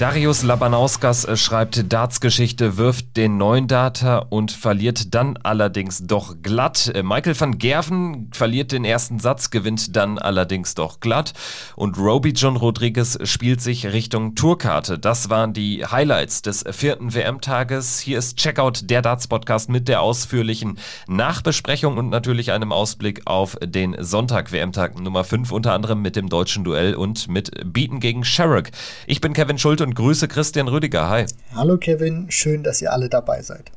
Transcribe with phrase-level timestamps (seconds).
[0.00, 6.90] Darius Labanauskas äh, schreibt Darts-Geschichte, wirft den neuen Data und verliert dann allerdings doch glatt.
[6.94, 11.34] Äh, Michael van Gerven verliert den ersten Satz, gewinnt dann allerdings doch glatt.
[11.76, 14.98] Und Roby John Rodriguez spielt sich Richtung Tourkarte.
[14.98, 18.00] Das waren die Highlights des vierten WM-Tages.
[18.00, 20.78] Hier ist Checkout, der Darts-Podcast mit der ausführlichen
[21.08, 26.64] Nachbesprechung und natürlich einem Ausblick auf den Sonntag-WM-Tag Nummer 5, unter anderem mit dem deutschen
[26.64, 28.70] Duell und mit Beaten gegen Sherrock.
[29.06, 31.08] Ich bin Kevin Schulte und grüße Christian Rüdiger.
[31.08, 31.26] Hi.
[31.52, 33.72] Hallo Kevin, schön, dass ihr alle dabei seid.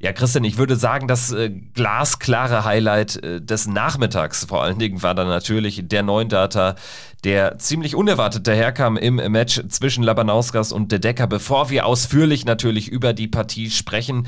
[0.00, 5.02] Ja, Christian, ich würde sagen, das äh, glasklare Highlight äh, des Nachmittags vor allen Dingen
[5.02, 6.74] war dann natürlich der neuen Data,
[7.22, 11.26] der ziemlich unerwartet daherkam im Match zwischen Labanauskas und De Decker.
[11.26, 14.26] Bevor wir ausführlich natürlich über die Partie sprechen,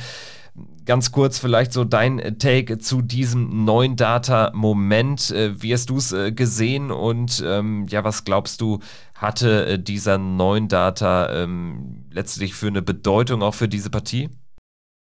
[0.84, 5.30] ganz kurz vielleicht so dein Take zu diesem neuen Data-Moment.
[5.30, 8.80] Äh, wie hast du es äh, gesehen und ähm, ja, was glaubst du,
[9.14, 14.30] hatte äh, dieser neuen Data ähm, letztlich für eine Bedeutung auch für diese Partie?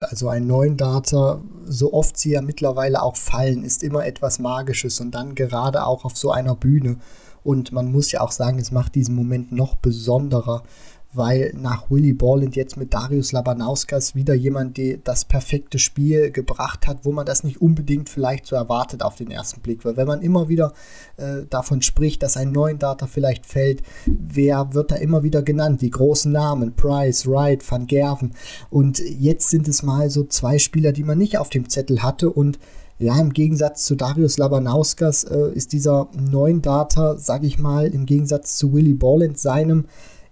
[0.01, 5.01] Also ein neuen Data, so oft sie ja mittlerweile auch fallen, ist immer etwas Magisches
[5.01, 6.99] und dann gerade auch auf so einer Bühne.
[7.43, 10.63] Und man muss ja auch sagen, es macht diesen Moment noch besonderer,
[11.13, 16.87] weil nach Willy Borland jetzt mit Darius Labanauskas wieder jemand, der das perfekte Spiel gebracht
[16.87, 19.85] hat, wo man das nicht unbedingt vielleicht so erwartet auf den ersten Blick.
[19.85, 20.75] Weil wenn man immer wieder
[21.17, 25.81] äh, davon spricht, dass ein neuen Data vielleicht fällt, wer wird da immer wieder genannt?
[25.81, 28.33] Die großen Namen, Price, Wright, Van Gerven.
[28.69, 32.31] Und jetzt sind es mal so zwei Spieler, die man nicht auf dem Zettel hatte
[32.31, 32.59] und
[33.01, 38.07] ja, im Gegensatz zu Darius Labanauskas äh, ist dieser neuen Data, sage ich mal, im
[38.07, 39.85] Gegensatz zu Willy Borland seinem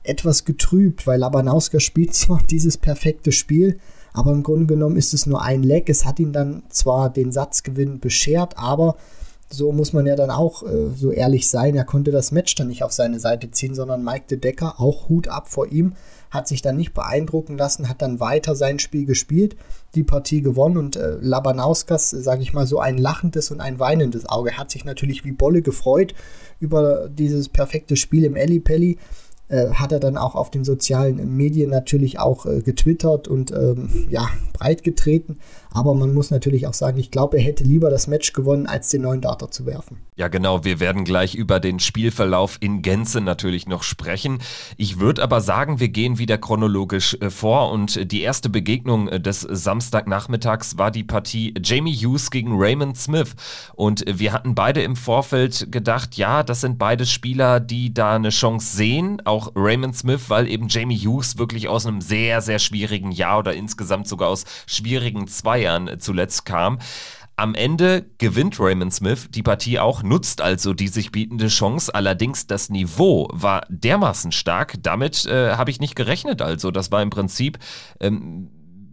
[0.09, 3.79] etwas getrübt, weil Labanauska spielt zwar dieses perfekte Spiel,
[4.13, 5.91] aber im Grunde genommen ist es nur ein Leck.
[5.91, 8.97] Es hat ihm dann zwar den Satzgewinn beschert, aber
[9.49, 12.69] so muss man ja dann auch äh, so ehrlich sein, er konnte das Match dann
[12.69, 15.93] nicht auf seine Seite ziehen, sondern Mike de Decker, auch Hut ab vor ihm,
[16.31, 19.57] hat sich dann nicht beeindrucken lassen, hat dann weiter sein Spiel gespielt,
[19.95, 24.29] die Partie gewonnen und äh, Labanauskas, sage ich mal, so ein lachendes und ein weinendes
[24.29, 26.15] Auge, hat sich natürlich wie Bolle gefreut
[26.59, 28.99] über dieses perfekte Spiel im Ellipelli.
[29.49, 34.09] Äh, hat er dann auch auf den sozialen Medien natürlich auch äh, getwittert und ähm,
[34.11, 35.39] ja, breit getreten.
[35.77, 38.89] Aber man muss natürlich auch sagen, ich glaube, er hätte lieber das Match gewonnen, als
[38.89, 39.99] den neuen Data zu werfen.
[40.17, 40.65] Ja, genau.
[40.65, 44.39] Wir werden gleich über den Spielverlauf in Gänze natürlich noch sprechen.
[44.79, 49.21] Ich würde aber sagen, wir gehen wieder chronologisch äh, vor und die erste Begegnung äh,
[49.21, 53.35] des Samstagnachmittags war die Partie Jamie Hughes gegen Raymond Smith.
[53.75, 58.31] Und wir hatten beide im Vorfeld gedacht, ja, das sind beide Spieler, die da eine
[58.31, 59.21] Chance sehen.
[59.27, 63.55] Auch Raymond Smith, weil eben Jamie Hughes wirklich aus einem sehr, sehr schwierigen Jahr oder
[63.55, 66.79] insgesamt sogar aus schwierigen zwei Jahren zuletzt kam.
[67.39, 71.95] Am Ende gewinnt Raymond Smith die Partie auch, nutzt also die sich bietende Chance.
[71.95, 76.41] Allerdings das Niveau war dermaßen stark, damit äh, habe ich nicht gerechnet.
[76.41, 77.59] Also das war im Prinzip
[78.01, 78.49] ähm,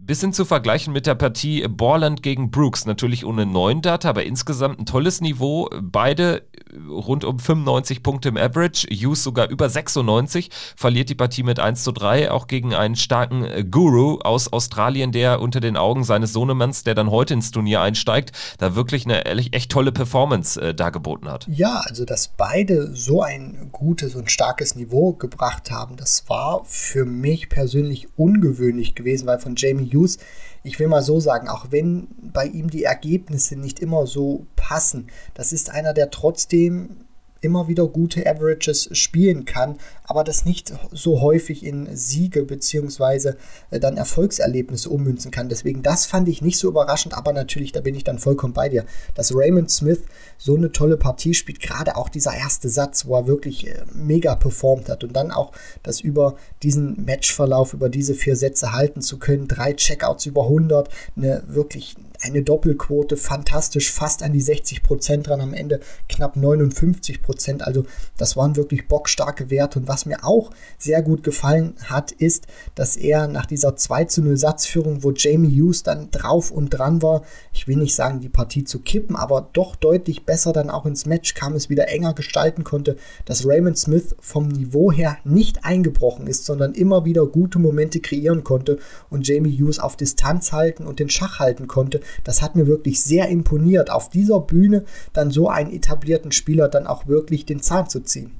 [0.06, 2.86] bisschen zu vergleichen mit der Partie Borland gegen Brooks.
[2.86, 5.68] Natürlich ohne neuen Data, aber insgesamt ein tolles Niveau.
[5.80, 6.42] Beide
[6.88, 8.86] rund um 95 Punkte im Average.
[8.90, 10.50] Hughes sogar über 96.
[10.76, 12.30] Verliert die Partie mit 1 zu 3.
[12.30, 17.10] Auch gegen einen starken Guru aus Australien, der unter den Augen seines Sohnemanns, der dann
[17.10, 21.46] heute ins Turnier einsteigt, da wirklich eine echt tolle Performance äh, dargeboten hat.
[21.48, 27.04] Ja, also dass beide so ein gutes und starkes Niveau gebracht haben, das war für
[27.04, 30.18] mich persönlich ungewöhnlich gewesen, weil von Jamie Hughes,
[30.62, 35.08] ich will mal so sagen, auch wenn bei ihm die Ergebnisse nicht immer so passen,
[35.34, 37.04] das ist einer, der trotzdem
[37.44, 43.34] immer wieder gute Averages spielen kann, aber das nicht so häufig in Siege bzw.
[43.70, 45.48] Äh, dann Erfolgserlebnisse ummünzen kann.
[45.48, 48.68] Deswegen, das fand ich nicht so überraschend, aber natürlich, da bin ich dann vollkommen bei
[48.68, 48.84] dir,
[49.14, 50.00] dass Raymond Smith
[50.38, 54.34] so eine tolle Partie spielt, gerade auch dieser erste Satz, wo er wirklich äh, mega
[54.34, 55.52] performt hat und dann auch
[55.82, 60.88] das über diesen Matchverlauf, über diese vier Sätze halten zu können, drei Checkouts über 100,
[61.16, 67.22] eine wirklich eine Doppelquote, fantastisch, fast an die 60 Prozent dran, am Ende knapp 59
[67.22, 67.62] Prozent.
[67.62, 67.84] Also
[68.16, 69.78] das waren wirklich bockstarke Werte.
[69.78, 74.22] Und was mir auch sehr gut gefallen hat, ist, dass er nach dieser 2 zu
[74.22, 77.22] 0 Satzführung, wo Jamie Hughes dann drauf und dran war,
[77.52, 81.06] ich will nicht sagen, die Partie zu kippen, aber doch deutlich besser dann auch ins
[81.06, 86.26] Match kam, es wieder enger gestalten konnte, dass Raymond Smith vom Niveau her nicht eingebrochen
[86.26, 88.78] ist, sondern immer wieder gute Momente kreieren konnte
[89.10, 92.00] und Jamie Hughes auf Distanz halten und den Schach halten konnte.
[92.22, 96.86] Das hat mir wirklich sehr imponiert, auf dieser Bühne dann so einen etablierten Spieler dann
[96.86, 98.32] auch wirklich den Zahn zu ziehen.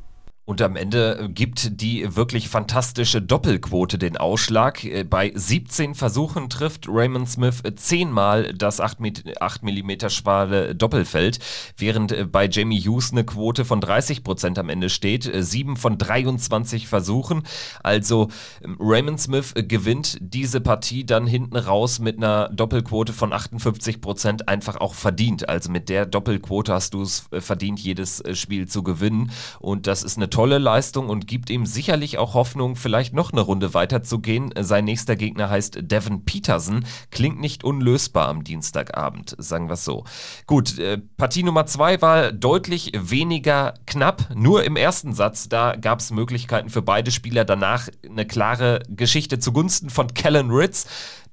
[0.46, 4.85] Und am Ende gibt die wirklich fantastische Doppelquote den Ausschlag.
[4.85, 11.38] Äh, bei 17 Versuchen trifft Raymond Smith zehnmal das 8 mm schwale Doppelfeld,
[11.79, 15.31] während äh, bei Jamie Hughes eine Quote von 30% am Ende steht.
[15.32, 17.44] 7 äh, von 23 Versuchen.
[17.82, 18.29] Also
[18.62, 24.76] ähm, Raymond Smith gewinnt diese Partie dann hinten raus mit einer Doppelquote von 58% einfach
[24.76, 25.49] auch verdient.
[25.49, 29.31] Also mit der Doppelquote hast du es verdient, jedes Spiel zu gewinnen.
[29.58, 33.40] Und das ist eine tolle Leistung und gibt ihm sicherlich auch Hoffnung, vielleicht noch eine
[33.40, 34.52] Runde weiterzugehen.
[34.58, 36.84] Sein nächster Gegner heißt Devin Peterson.
[37.12, 40.02] Klingt nicht unlösbar am Dienstagabend, sagen wir es so.
[40.48, 44.28] Gut, äh, Partie Nummer zwei war deutlich weniger knapp.
[44.34, 47.44] Nur im ersten Satz, da gab es Möglichkeiten für beide Spieler.
[47.44, 50.86] Danach eine klare Geschichte zugunsten von Kellen Ritz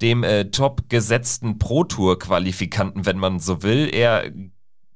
[0.03, 3.89] dem äh, top gesetzten Pro-Tour-Qualifikanten, wenn man so will.
[3.91, 4.31] Er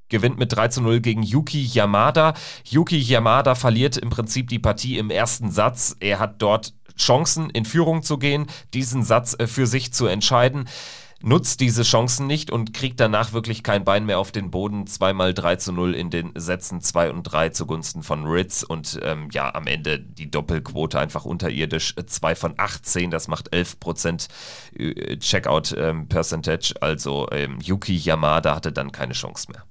[0.10, 2.34] gewinnt mit 3 zu 0 gegen Yuki Yamada.
[2.70, 5.96] Yuki Yamada verliert im Prinzip die Partie im ersten Satz.
[6.00, 10.66] Er hat dort Chancen, in Führung zu gehen, diesen Satz äh, für sich zu entscheiden
[11.26, 14.86] nutzt diese Chancen nicht und kriegt danach wirklich kein Bein mehr auf den Boden.
[14.88, 19.30] Zweimal 3 zu 0 in den Sätzen 2 und 3 zugunsten von Ritz und ähm,
[19.32, 21.96] ja, am Ende die Doppelquote einfach unterirdisch.
[21.96, 24.28] 2 von 18, das macht 11 Prozent
[24.78, 26.08] äh, Checkout ähm.
[26.82, 29.66] Also ähm, Yuki Yamada hatte dann keine Chance mehr.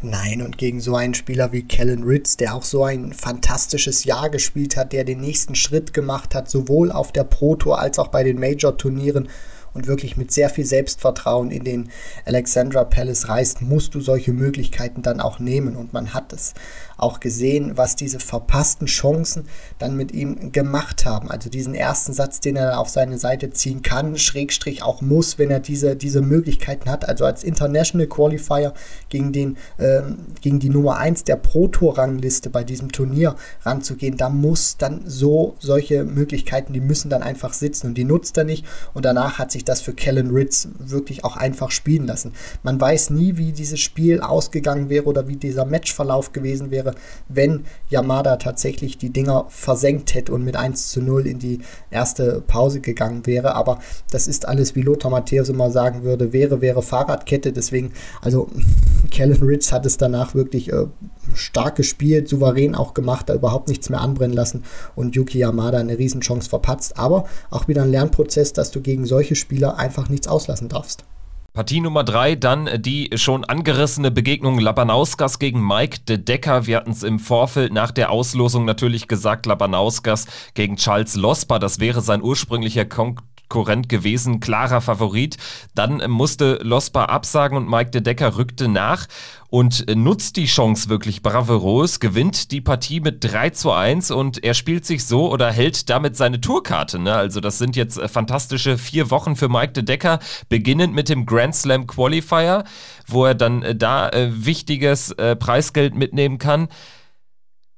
[0.00, 4.30] Nein, und gegen so einen Spieler wie Kellen Ritz, der auch so ein fantastisches Jahr
[4.30, 8.08] gespielt hat, der den nächsten Schritt gemacht hat, sowohl auf der Pro Tour als auch
[8.08, 9.28] bei den Major-Turnieren
[9.74, 11.90] und wirklich mit sehr viel Selbstvertrauen in den
[12.24, 15.76] Alexandra Palace reist, musst du solche Möglichkeiten dann auch nehmen.
[15.76, 16.54] Und man hat es
[17.02, 19.46] auch gesehen, was diese verpassten Chancen
[19.78, 21.30] dann mit ihm gemacht haben.
[21.30, 25.50] Also diesen ersten Satz, den er auf seine Seite ziehen kann, Schrägstrich auch muss, wenn
[25.50, 27.08] er diese, diese Möglichkeiten hat.
[27.08, 28.72] Also als International Qualifier
[29.08, 34.76] gegen, den, ähm, gegen die Nummer 1 der Pro-Tour-Rangliste bei diesem Turnier ranzugehen, da muss
[34.76, 38.64] dann so solche Möglichkeiten, die müssen dann einfach sitzen und die nutzt er nicht.
[38.94, 42.32] Und danach hat sich das für Kellen Ritz wirklich auch einfach spielen lassen.
[42.62, 46.94] Man weiß nie, wie dieses Spiel ausgegangen wäre oder wie dieser Matchverlauf gewesen wäre
[47.28, 51.60] wenn Yamada tatsächlich die Dinger versenkt hätte und mit 1 zu 0 in die
[51.90, 53.54] erste Pause gegangen wäre.
[53.54, 53.78] Aber
[54.10, 57.52] das ist alles, wie Lothar Matthäus immer sagen würde, wäre, wäre Fahrradkette.
[57.52, 58.48] Deswegen, also
[59.10, 60.86] Kellen Ritz hat es danach wirklich äh,
[61.34, 64.64] stark gespielt, souverän auch gemacht, da überhaupt nichts mehr anbrennen lassen
[64.94, 66.98] und Yuki Yamada eine Riesenchance verpatzt.
[66.98, 71.04] Aber auch wieder ein Lernprozess, dass du gegen solche Spieler einfach nichts auslassen darfst.
[71.52, 76.66] Partie Nummer drei, dann die schon angerissene Begegnung Labanauskas gegen Mike de Decker.
[76.66, 81.78] Wir hatten es im Vorfeld nach der Auslosung natürlich gesagt, Labanauskas gegen Charles Losper, das
[81.80, 83.16] wäre sein ursprünglicher Kon
[83.52, 85.36] Konkurrent gewesen, klarer Favorit.
[85.74, 89.08] Dann musste Lospa absagen und Mike de Decker rückte nach
[89.50, 94.54] und nutzt die Chance wirklich bravourös, gewinnt die Partie mit 3 zu 1 und er
[94.54, 96.98] spielt sich so oder hält damit seine Tourkarte.
[96.98, 97.14] Ne?
[97.14, 101.26] Also das sind jetzt äh, fantastische vier Wochen für Mike de Decker, beginnend mit dem
[101.26, 102.64] Grand Slam Qualifier,
[103.06, 106.68] wo er dann äh, da äh, wichtiges äh, Preisgeld mitnehmen kann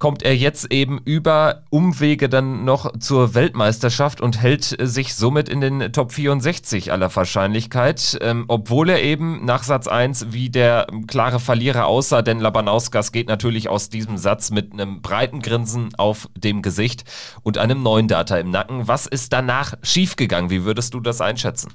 [0.05, 5.62] kommt er jetzt eben über Umwege dann noch zur Weltmeisterschaft und hält sich somit in
[5.62, 11.41] den Top 64 aller Wahrscheinlichkeit, ähm, obwohl er eben nach Satz 1 wie der klare
[11.41, 16.61] Verlierer aussah, denn Labanauskas geht natürlich aus diesem Satz mit einem breiten Grinsen auf dem
[16.61, 17.05] Gesicht
[17.43, 18.87] und einem neuen Data im Nacken.
[18.87, 20.51] Was ist danach schiefgegangen?
[20.51, 21.73] Wie würdest du das einschätzen?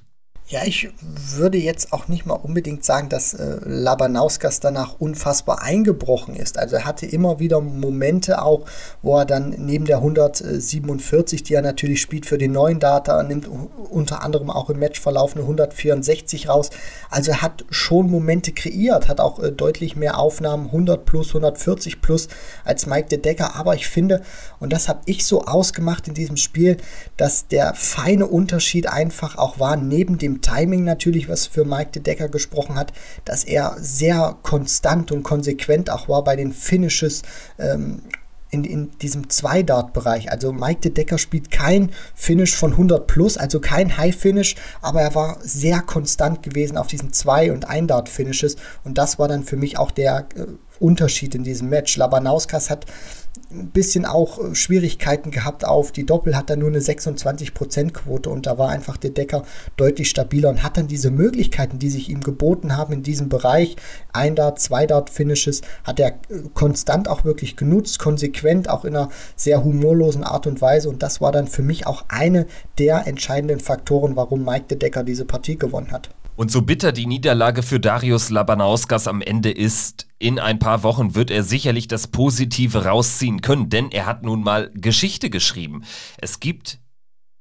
[0.52, 0.90] Ja, ich
[1.36, 6.58] würde jetzt auch nicht mal unbedingt sagen, dass äh, Labanauskas danach unfassbar eingebrochen ist.
[6.58, 8.66] Also er hatte immer wieder Momente auch,
[9.04, 13.48] wo er dann neben der 147, die er natürlich spielt für den neuen Data, nimmt
[13.92, 16.72] unter anderem auch im Matchverlauf eine 164 raus.
[17.12, 22.02] Also er hat schon Momente kreiert, hat auch äh, deutlich mehr Aufnahmen, 100 plus, 140
[22.02, 22.28] plus
[22.66, 23.56] als Mike de Decker.
[23.56, 24.24] Aber ich finde,
[24.60, 26.78] und das habe ich so ausgemacht in diesem Spiel,
[27.18, 32.02] dass der feine Unterschied einfach auch war, neben dem Timing natürlich, was für Mike de
[32.02, 32.94] Decker gesprochen hat,
[33.26, 37.24] dass er sehr konstant und konsequent auch war bei den Finishes
[37.58, 38.02] ähm,
[38.52, 40.32] in, in diesem Zwei-Dart-Bereich.
[40.32, 45.16] Also Mike de Decker spielt kein Finish von 100 plus, also kein High-Finish, aber er
[45.16, 49.78] war sehr konstant gewesen auf diesen Zwei- und Ein-Dart-Finishes und das war dann für mich
[49.78, 50.46] auch der äh,
[50.80, 51.98] Unterschied in diesem Match.
[51.98, 52.86] Labanauskas hat
[53.52, 58.30] ein bisschen auch äh, Schwierigkeiten gehabt auf die Doppel, hat er nur eine 26% Quote
[58.30, 59.44] und da war einfach der Decker
[59.78, 63.76] deutlich stabiler und hat dann diese Möglichkeiten, die sich ihm geboten haben in diesem Bereich,
[64.14, 68.96] ein Dart, zwei Dart Finishes, hat er äh, konstant auch wirklich genutzt, konsequent, auch in
[68.96, 72.46] einer sehr humorlosen Art und Weise und das war dann für mich auch eine
[72.78, 76.10] der entscheidenden Faktoren, warum Mike de Decker diese Partie gewonnen hat.
[76.40, 81.14] Und so bitter die Niederlage für Darius Labanauskas am Ende ist, in ein paar Wochen
[81.14, 85.84] wird er sicherlich das Positive rausziehen können, denn er hat nun mal Geschichte geschrieben.
[86.18, 86.80] Es gibt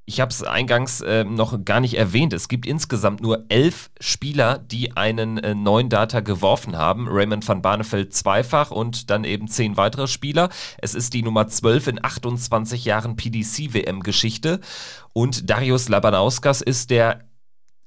[0.04, 2.32] ich habe es eingangs äh, noch gar nicht erwähnt.
[2.32, 7.06] Es gibt insgesamt nur elf Spieler, die einen äh, neuen Data geworfen haben.
[7.08, 10.48] Raymond van Barneveld zweifach und dann eben zehn weitere Spieler.
[10.78, 14.60] Es ist die Nummer 12 in 28 Jahren PDC-WM-Geschichte.
[15.12, 17.27] Und Darius Labanauskas ist der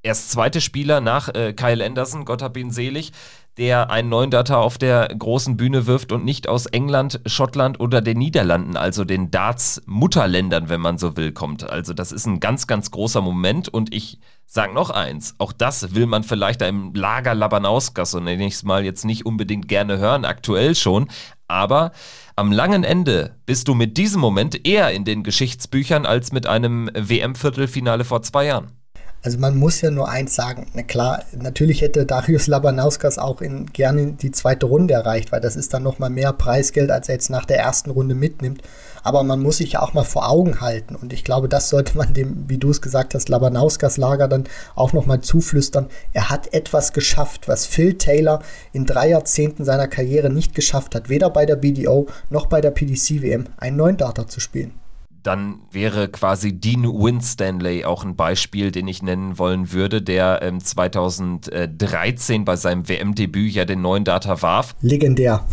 [0.04, 3.12] erst zweite Spieler nach äh, Kyle Anderson, Gott hab ihn selig,
[3.58, 8.02] der einen neuen Data auf der großen Bühne wirft und nicht aus England, Schottland oder
[8.02, 11.70] den Niederlanden, also den Darts-Mutterländern, wenn man so will, kommt.
[11.70, 15.96] Also das ist ein ganz, ganz großer Moment und ich sage noch eins, auch das
[15.96, 19.98] will man vielleicht im Lager Labanauskas, so nenne ich es mal, jetzt nicht unbedingt gerne
[19.98, 21.10] hören, aktuell schon,
[21.48, 21.92] aber
[22.38, 26.90] am langen Ende bist du mit diesem Moment eher in den Geschichtsbüchern als mit einem
[26.94, 28.81] WM-Viertelfinale vor zwei Jahren.
[29.24, 33.68] Also man muss ja nur eins sagen, na klar, natürlich hätte Darius Labanauskas auch in,
[33.68, 37.30] gerne die zweite Runde erreicht, weil das ist dann nochmal mehr Preisgeld, als er jetzt
[37.30, 38.64] nach der ersten Runde mitnimmt.
[39.04, 41.98] Aber man muss sich ja auch mal vor Augen halten und ich glaube, das sollte
[41.98, 45.88] man dem, wie du es gesagt hast, Labanauskas Lager dann auch nochmal zuflüstern.
[46.14, 48.42] Er hat etwas geschafft, was Phil Taylor
[48.74, 52.72] in drei Jahrzehnten seiner Karriere nicht geschafft hat, weder bei der BDO noch bei der
[52.72, 54.81] PDC WM, einen neuen Data zu spielen
[55.24, 60.60] dann wäre quasi Dean Winstanley auch ein Beispiel, den ich nennen wollen würde, der ähm,
[60.60, 64.76] 2013 bei seinem WM-Debüt ja den neuen Data warf.
[64.82, 65.48] Legendär.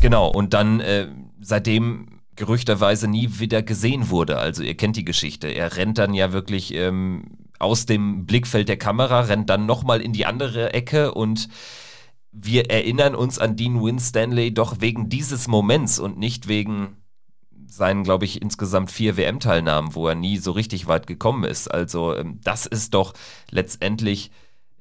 [0.00, 1.08] Genau, und dann äh,
[1.40, 4.38] seitdem gerüchterweise nie wieder gesehen wurde.
[4.38, 5.48] Also ihr kennt die Geschichte.
[5.48, 10.12] Er rennt dann ja wirklich ähm, aus dem Blickfeld der Kamera, rennt dann nochmal in
[10.12, 11.48] die andere Ecke und
[12.32, 16.96] wir erinnern uns an Dean Winstanley doch wegen dieses Moments und nicht wegen
[17.72, 21.68] seinen, glaube ich, insgesamt vier WM-Teilnahmen, wo er nie so richtig weit gekommen ist.
[21.68, 23.14] Also ähm, das ist doch
[23.50, 24.30] letztendlich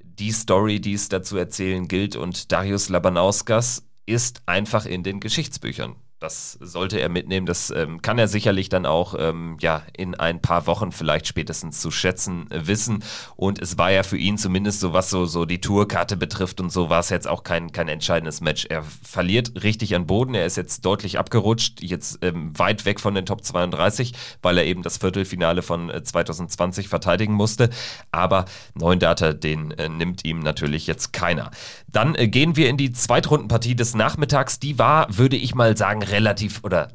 [0.04, 2.18] die Story, die es dazu erzählen gilt.
[2.18, 5.96] Und Darius Labanauskas ist einfach in den Geschichtsbüchern.
[6.22, 7.48] Das sollte er mitnehmen.
[7.48, 11.82] Das ähm, kann er sicherlich dann auch ähm, ja, in ein paar Wochen vielleicht spätestens
[11.82, 13.04] zu schätzen äh, wissen.
[13.36, 16.72] Und es war ja für ihn zumindest so, was so, so die Tourkarte betrifft und
[16.72, 18.68] so, war es jetzt auch kein, kein entscheidendes Match.
[18.70, 20.36] Er verliert richtig an Boden.
[20.36, 24.14] Er ist jetzt deutlich abgerutscht, jetzt ähm, weit weg von den Top 32,
[24.44, 27.72] weil er eben das Viertelfinale von äh, 2020 verteidigen musste.
[28.12, 31.50] Aber neuen Data, den äh, nimmt ihm natürlich jetzt keiner.
[31.92, 34.60] Dann äh, gehen wir in die Zweitrundenpartie des Nachmittags.
[34.60, 36.90] Die war, würde ich mal sagen, relativ oder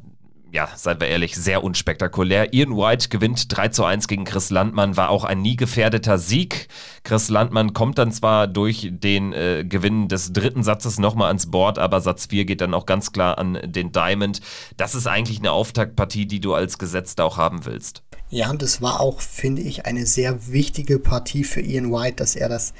[0.51, 2.53] ja, seien wir ehrlich, sehr unspektakulär.
[2.53, 6.69] Ian White gewinnt 3 zu 1 gegen Chris Landmann, war auch ein nie gefährdeter Sieg.
[7.03, 11.77] Chris Landmann kommt dann zwar durch den äh, Gewinn des dritten Satzes nochmal ans Board,
[11.79, 14.39] aber Satz 4 geht dann auch ganz klar an den Diamond.
[14.77, 18.03] Das ist eigentlich eine Auftaktpartie, die du als Gesetzt auch haben willst.
[18.29, 22.35] Ja, und es war auch, finde ich, eine sehr wichtige Partie für Ian White, dass
[22.35, 22.73] er das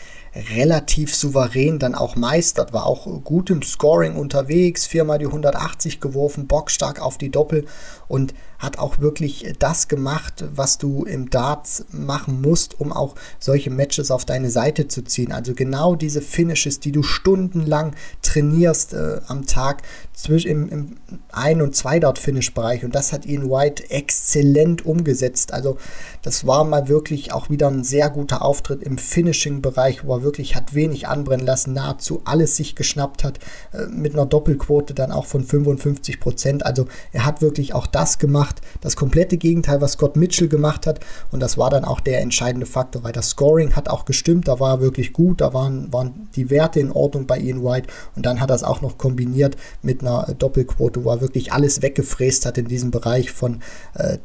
[0.55, 6.47] relativ souverän dann auch meistert, war auch gut im Scoring unterwegs, viermal die 180 geworfen,
[6.47, 7.65] bockstark auf die Doppel
[8.07, 13.69] und hat auch wirklich das gemacht, was du im Darts machen musst, um auch solche
[13.69, 15.31] Matches auf deine Seite zu ziehen.
[15.31, 20.97] Also genau diese Finishes, die du stundenlang trainierst äh, am Tag zwischen im, im
[21.31, 22.83] Ein- und Zwei-Dart-Finish-Bereich.
[22.83, 25.53] Und das hat Ian White exzellent umgesetzt.
[25.53, 25.77] Also
[26.23, 30.55] das war mal wirklich auch wieder ein sehr guter Auftritt im Finishing-Bereich, wo er wirklich
[30.55, 33.39] hat wenig anbrennen lassen, nahezu alles sich geschnappt hat,
[33.71, 36.65] äh, mit einer Doppelquote dann auch von 55 Prozent.
[36.65, 40.99] Also er hat wirklich auch das gemacht, das komplette Gegenteil, was Scott Mitchell gemacht hat.
[41.31, 44.59] Und das war dann auch der entscheidende Faktor, weil das Scoring hat auch gestimmt, da
[44.59, 47.87] war er wirklich gut, da waren, waren die Werte in Ordnung bei Ian White.
[48.15, 51.81] Und dann hat er es auch noch kombiniert mit einer Doppelquote, wo er wirklich alles
[51.81, 53.61] weggefräst hat in diesem Bereich von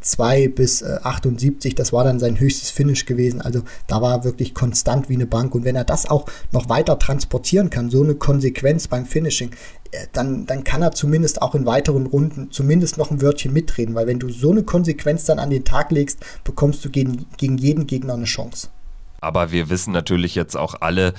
[0.01, 1.75] 2 äh, bis äh, 78.
[1.77, 3.41] Das war dann sein höchstes Finish gewesen.
[3.41, 5.55] Also da war er wirklich konstant wie eine Bank.
[5.55, 9.51] Und wenn er das auch noch weiter transportieren kann, so eine Konsequenz beim Finishing,
[10.13, 14.07] dann, dann kann er zumindest auch in weiteren Runden zumindest noch ein Wörtchen mitreden, weil
[14.07, 17.87] wenn du so eine Konsequenz dann an den Tag legst, bekommst du gegen, gegen jeden
[17.87, 18.69] Gegner eine Chance.
[19.21, 21.13] Aber wir wissen natürlich jetzt auch alle,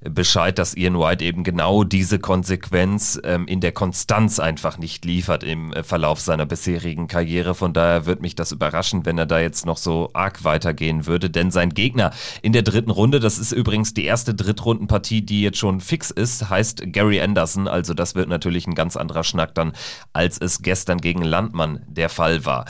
[0.00, 5.42] Bescheid, dass Ian White eben genau diese Konsequenz ähm, in der Konstanz einfach nicht liefert
[5.42, 7.54] im äh, Verlauf seiner bisherigen Karriere.
[7.54, 11.30] Von daher würde mich das überraschen, wenn er da jetzt noch so arg weitergehen würde.
[11.30, 12.12] Denn sein Gegner
[12.42, 16.48] in der dritten Runde, das ist übrigens die erste Drittrundenpartie, die jetzt schon fix ist,
[16.48, 17.66] heißt Gary Anderson.
[17.66, 19.72] Also das wird natürlich ein ganz anderer Schnack dann,
[20.12, 22.66] als es gestern gegen Landmann der Fall war.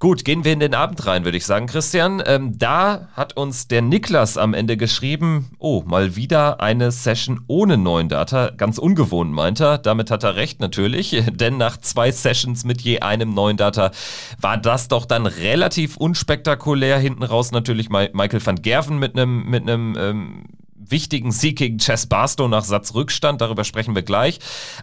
[0.00, 2.22] Gut, gehen wir in den Abend rein, würde ich sagen, Christian.
[2.24, 7.76] Ähm, da hat uns der Niklas am Ende geschrieben, oh, mal wieder eine Session ohne
[7.76, 8.48] neuen Data.
[8.48, 9.76] Ganz ungewohnt, meint er.
[9.76, 11.22] Damit hat er recht, natürlich.
[11.30, 13.90] Denn nach zwei Sessions mit je einem neuen Data
[14.40, 16.98] war das doch dann relativ unspektakulär.
[16.98, 20.44] Hinten raus natürlich Michael van Gerven mit einem mit einem ähm,
[20.90, 24.38] wichtigen Sieg gegen Chess Barstow nach Satzrückstand, darüber sprechen wir gleich.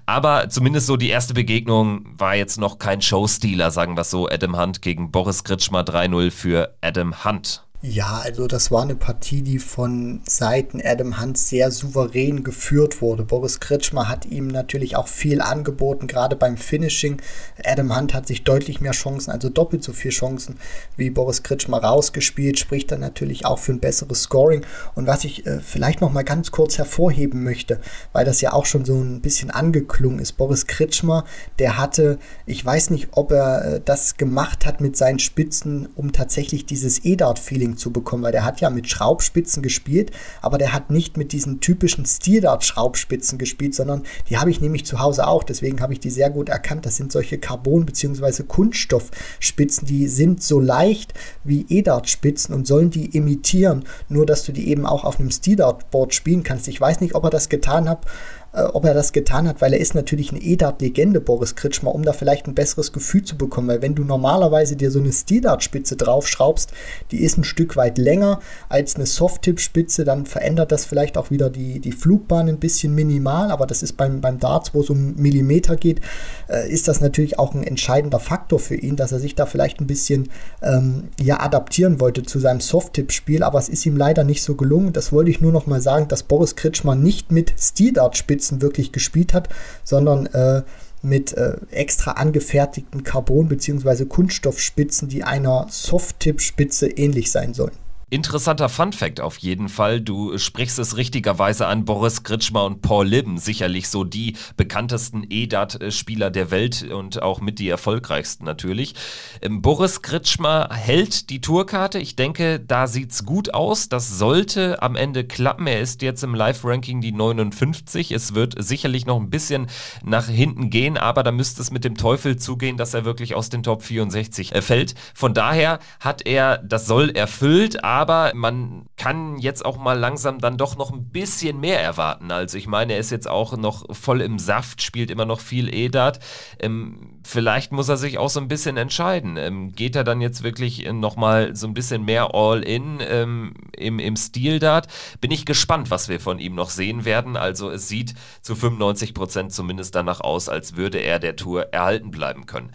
[0.06, 4.28] Aber zumindest so die erste Begegnung war jetzt noch kein Showstealer, sagen wir so.
[4.28, 7.67] Adam Hunt gegen Boris Kritschmer 3-0 für Adam Hunt.
[7.84, 13.24] Ja, also das war eine Partie, die von Seiten Adam Hunt sehr souverän geführt wurde.
[13.24, 17.22] Boris Kritschmer hat ihm natürlich auch viel angeboten, gerade beim Finishing.
[17.64, 20.58] Adam Hunt hat sich deutlich mehr Chancen, also doppelt so viele Chancen
[20.96, 24.66] wie Boris Kritschmer rausgespielt, spricht dann natürlich auch für ein besseres Scoring.
[24.96, 27.80] Und was ich äh, vielleicht noch mal ganz kurz hervorheben möchte,
[28.12, 30.32] weil das ja auch schon so ein bisschen angeklungen ist.
[30.32, 31.26] Boris Kritschmer,
[31.60, 32.18] der hatte,
[32.48, 37.06] ich weiß nicht, ob er äh, das gemacht hat mit seinen Spitzen, um tatsächlich dieses
[37.06, 41.18] E-Dart-Feeling Feeling zu bekommen, weil der hat ja mit Schraubspitzen gespielt, aber der hat nicht
[41.18, 45.44] mit diesen typischen Steel-Dart-Schraubspitzen gespielt, sondern die habe ich nämlich zu Hause auch.
[45.44, 46.86] Deswegen habe ich die sehr gut erkannt.
[46.86, 48.44] Das sind solche Carbon- bzw.
[48.44, 54.70] Kunststoffspitzen, die sind so leicht wie E-Dart-Spitzen und sollen die imitieren, nur dass du die
[54.70, 56.68] eben auch auf einem Steel-Dart-Board spielen kannst.
[56.68, 58.06] Ich weiß nicht, ob er das getan hat
[58.54, 62.04] äh, ob er das getan hat, weil er ist natürlich eine EDAT-Legende, Boris Kritschmer, um
[62.04, 63.68] da vielleicht ein besseres Gefühl zu bekommen.
[63.68, 66.72] Weil wenn du normalerweise dir so eine Steel-Dart-Spitze draufschraubst,
[67.12, 68.40] die ist ein Stück weit länger
[68.70, 73.52] als eine Soft-Tip-Spitze, dann verändert das vielleicht auch wieder die, die Flugbahn ein bisschen minimal,
[73.52, 76.02] aber das ist beim, beim Darts, wo es um Millimeter geht,
[76.50, 79.82] äh, ist das natürlich auch ein entscheidender Faktor für ihn, dass er sich da vielleicht
[79.82, 80.30] ein bisschen
[80.62, 84.94] ähm, ja, adaptieren wollte zu seinem Soft-Tip-Spiel, aber es ist ihm leider nicht so gelungen.
[84.94, 88.92] Das wollte ich nur noch mal sagen, dass Boris Kritschmer nicht mit Steel-Dart-Spitzen Spitzen wirklich
[88.92, 89.50] gespielt hat,
[89.84, 90.64] sondern äh,
[91.02, 94.06] mit äh, extra angefertigten Carbon- bzw.
[94.06, 97.76] Kunststoffspitzen, die einer Soft-Tip-Spitze ähnlich sein sollen.
[98.10, 100.00] Interessanter Fun-Fact auf jeden Fall.
[100.00, 101.84] Du sprichst es richtigerweise an.
[101.84, 107.60] Boris Kritschmer und Paul Libben, sicherlich so die bekanntesten EDAT-Spieler der Welt und auch mit
[107.60, 108.96] die erfolgreichsten natürlich.
[109.42, 112.00] Ähm, Boris Kritschmer hält die Tourkarte.
[112.00, 113.90] Ich denke, da sieht's gut aus.
[113.90, 115.68] Das sollte am Ende klappen.
[115.68, 118.14] Er ist jetzt im Live-Ranking die 59.
[118.14, 119.68] Es wird sicherlich noch ein bisschen
[120.02, 123.50] nach hinten gehen, aber da müsste es mit dem Teufel zugehen, dass er wirklich aus
[123.50, 124.96] den Top 64 fällt.
[125.14, 130.38] Von daher hat er das Soll erfüllt, aber aber man kann jetzt auch mal langsam
[130.38, 132.30] dann doch noch ein bisschen mehr erwarten.
[132.30, 135.74] Also ich meine, er ist jetzt auch noch voll im Saft, spielt immer noch viel
[135.74, 136.20] EDAT.
[136.60, 139.36] Ähm, vielleicht muss er sich auch so ein bisschen entscheiden.
[139.38, 144.16] Ähm, geht er dann jetzt wirklich nochmal so ein bisschen mehr All-In ähm, im, im
[144.16, 144.86] Stil-Dart?
[145.20, 147.36] Bin ich gespannt, was wir von ihm noch sehen werden.
[147.36, 152.12] Also es sieht zu 95 Prozent zumindest danach aus, als würde er der Tour erhalten
[152.12, 152.72] bleiben können.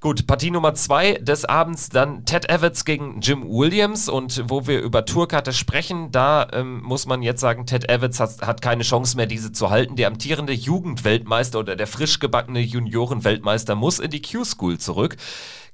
[0.00, 4.82] Gut, Partie Nummer zwei des Abends dann Ted Evans gegen Jim Williams und wo wir
[4.82, 9.16] über Tourkarte sprechen, da ähm, muss man jetzt sagen, Ted Evans hat, hat, keine Chance
[9.16, 9.96] mehr, diese zu halten.
[9.96, 15.16] Der amtierende Jugendweltmeister oder der frisch gebackene Juniorenweltmeister muss in die Q-School zurück.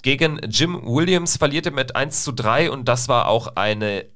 [0.03, 4.07] Gegen Jim Williams verlierte mit 1 zu 3 und das war auch eine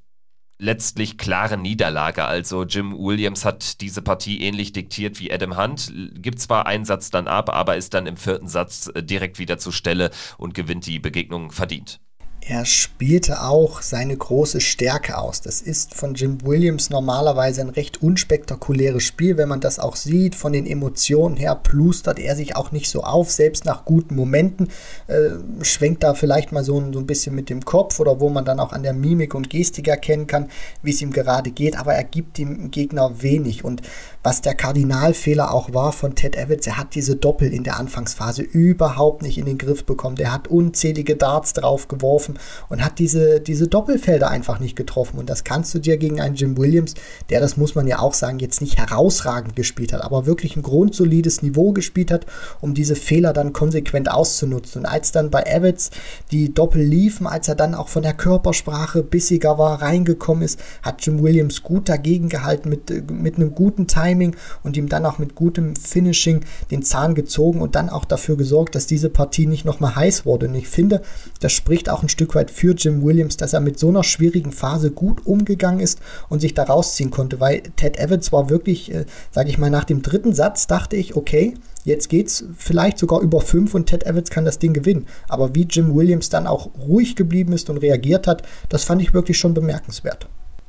[0.59, 2.25] letztlich klare Niederlage.
[2.25, 7.11] Also Jim Williams hat diese Partie ähnlich diktiert wie Adam Hunt, gibt zwar einen Satz
[7.11, 10.87] dann ab, aber ist dann im vierten Satz äh, direkt wieder zur Stelle und gewinnt
[10.87, 12.01] die Begegnung verdient
[12.49, 15.41] er spielte auch seine große Stärke aus.
[15.41, 20.37] Das ist von Jim Williams normalerweise ein recht unspektakuläres Spiel, wenn man das auch sieht.
[20.37, 24.69] Von den Emotionen her plustert er sich auch nicht so auf, selbst nach guten Momenten
[25.09, 25.31] äh,
[25.63, 28.61] schwenkt da vielleicht mal so, so ein bisschen mit dem Kopf oder wo man dann
[28.61, 30.49] auch an der Mimik und Gestik erkennen kann,
[30.83, 33.65] wie es ihm gerade geht, aber er gibt dem Gegner wenig.
[33.65, 33.83] Und
[34.27, 38.43] was der Kardinalfehler auch war von Ted Evans, er hat diese Doppel in der Anfangsphase
[38.43, 40.17] überhaupt nicht in den Griff bekommen.
[40.17, 42.37] Der hat unzählige Darts drauf geworfen
[42.69, 45.21] und hat diese, diese Doppelfelder einfach nicht getroffen.
[45.21, 46.95] Und das kannst du dir gegen einen Jim Williams,
[47.31, 50.63] der, das muss man ja auch sagen, jetzt nicht herausragend gespielt hat, aber wirklich ein
[50.63, 52.27] grundsolides Niveau gespielt hat,
[52.61, 54.81] um diese Fehler dann konsequent auszunutzen.
[54.81, 55.93] Und als dann bei Evans
[56.33, 61.07] die Doppel liefen, als er dann auch von der Körpersprache bissiger war, reingekommen ist, hat
[61.07, 64.16] Jim Williams gut dagegen gehalten mit, mit einem guten Timing
[64.63, 68.75] und ihm dann auch mit gutem Finishing den Zahn gezogen und dann auch dafür gesorgt,
[68.75, 70.49] dass diese Partie nicht nochmal heiß wurde.
[70.49, 71.03] Und ich finde,
[71.41, 74.03] das spricht auch ein Stück Stück weit für Jim Williams, dass er mit so einer
[74.03, 78.93] schwierigen Phase gut umgegangen ist und sich da rausziehen konnte, weil Ted Evans war wirklich,
[78.93, 83.21] äh, sage ich mal, nach dem dritten Satz dachte ich, okay, jetzt geht's vielleicht sogar
[83.21, 85.07] über fünf und Ted Evans kann das Ding gewinnen.
[85.29, 89.15] Aber wie Jim Williams dann auch ruhig geblieben ist und reagiert hat, das fand ich
[89.15, 90.27] wirklich schon bemerkenswert.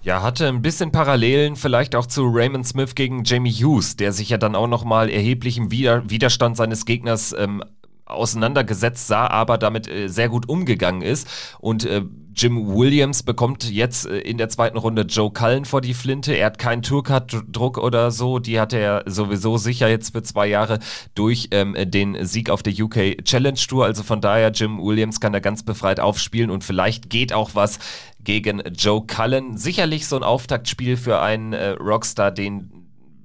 [0.07, 4.29] Ja, hatte ein bisschen Parallelen vielleicht auch zu Raymond Smith gegen Jamie Hughes, der sich
[4.29, 7.61] ja dann auch nochmal erheblichem Widerstand seines Gegners ähm,
[8.05, 11.27] auseinandergesetzt sah, aber damit äh, sehr gut umgegangen ist.
[11.59, 12.03] Und äh,
[12.37, 16.33] Jim Williams bekommt jetzt äh, in der zweiten Runde Joe Cullen vor die Flinte.
[16.33, 18.37] Er hat keinen Tourcard-Druck oder so.
[18.37, 20.77] Die hat er sowieso sicher jetzt für zwei Jahre
[21.15, 23.85] durch ähm, den Sieg auf der UK Challenge Tour.
[23.85, 27.79] Also von daher, Jim Williams kann da ganz befreit aufspielen und vielleicht geht auch was
[28.19, 29.57] gegen Joe Cullen.
[29.57, 32.71] Sicherlich so ein Auftaktspiel für einen äh, Rockstar, den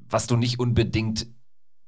[0.09, 1.27] was du nicht unbedingt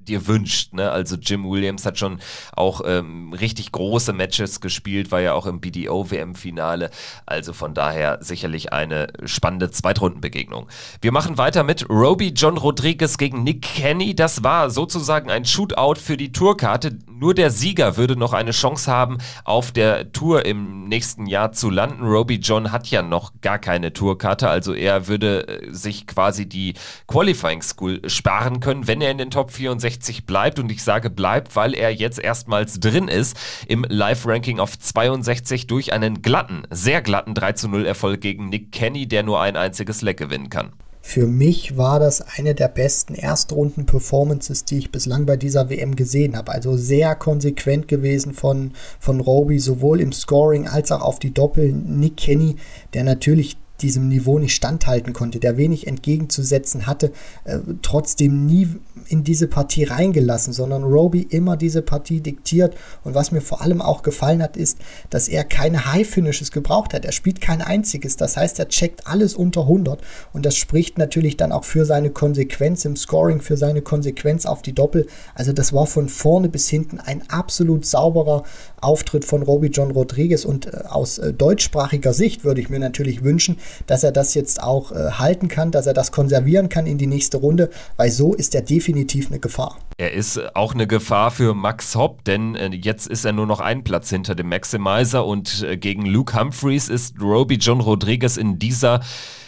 [0.08, 0.72] dir wünscht.
[0.72, 0.90] Ne?
[0.90, 2.20] Also Jim Williams hat schon
[2.54, 6.90] auch ähm, richtig große Matches gespielt, war ja auch im BDO-WM-Finale.
[7.26, 10.68] Also von daher sicherlich eine spannende Zweitrundenbegegnung.
[11.00, 14.14] Wir machen weiter mit Roby John Rodriguez gegen Nick Kenny.
[14.14, 16.98] Das war sozusagen ein Shootout für die Tourkarte.
[17.08, 21.70] Nur der Sieger würde noch eine Chance haben, auf der Tour im nächsten Jahr zu
[21.70, 22.04] landen.
[22.04, 26.74] Roby John hat ja noch gar keine Tourkarte, also er würde äh, sich quasi die
[27.06, 31.10] Qualifying School sparen können, wenn er in den Top 64 62 bleibt und ich sage
[31.10, 33.36] bleibt, weil er jetzt erstmals drin ist
[33.68, 38.72] im Live-Ranking auf 62 durch einen glatten, sehr glatten 3 zu 0 Erfolg gegen Nick
[38.72, 40.72] Kenny, der nur ein einziges Leck gewinnen kann.
[41.06, 46.34] Für mich war das eine der besten Erstrunden-Performances, die ich bislang bei dieser WM gesehen
[46.34, 46.50] habe.
[46.50, 51.72] Also sehr konsequent gewesen von, von Roby, sowohl im Scoring als auch auf die Doppel.
[51.72, 52.56] Nick Kenny,
[52.94, 57.12] der natürlich diesem Niveau nicht standhalten konnte, der wenig entgegenzusetzen hatte,
[57.44, 58.68] äh, trotzdem nie
[59.08, 62.74] in diese Partie reingelassen, sondern Roby immer diese Partie diktiert.
[63.04, 64.78] Und was mir vor allem auch gefallen hat, ist,
[65.10, 67.04] dass er keine High-Finishes gebraucht hat.
[67.04, 68.16] Er spielt kein einziges.
[68.16, 70.00] Das heißt, er checkt alles unter 100.
[70.32, 74.62] Und das spricht natürlich dann auch für seine Konsequenz im Scoring, für seine Konsequenz auf
[74.62, 75.06] die Doppel.
[75.34, 78.44] Also das war von vorne bis hinten ein absolut sauberer
[78.80, 80.46] Auftritt von Roby John Rodriguez.
[80.46, 84.62] Und äh, aus äh, deutschsprachiger Sicht würde ich mir natürlich wünschen, dass er das jetzt
[84.62, 88.34] auch äh, halten kann, dass er das konservieren kann in die nächste Runde, weil so
[88.34, 89.78] ist er definitiv eine Gefahr.
[89.96, 93.60] Er ist auch eine Gefahr für Max Hopp, denn äh, jetzt ist er nur noch
[93.60, 98.58] einen Platz hinter dem Maximizer und äh, gegen Luke Humphreys ist Roby John Rodriguez in
[98.58, 99.00] dieser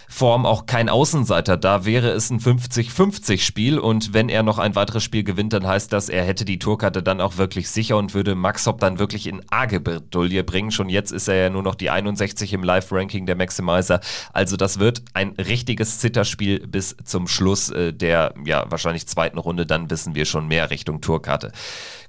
[0.08, 1.56] Form auch kein Außenseiter.
[1.56, 5.66] Da wäre es ein 50-50 Spiel und wenn er noch ein weiteres Spiel gewinnt, dann
[5.66, 8.98] heißt das, er hätte die Tourkarte dann auch wirklich sicher und würde Max Hopp dann
[8.98, 10.70] wirklich in arge bringen.
[10.70, 14.00] Schon jetzt ist er ja nur noch die 61 im Live-Ranking der Maximizer.
[14.32, 19.66] Also das wird ein richtiges Zitterspiel bis zum Schluss äh, der ja wahrscheinlich zweiten Runde.
[19.66, 21.52] Dann wissen wir schon mehr Richtung Tourkarte.